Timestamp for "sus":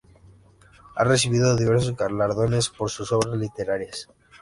2.89-3.11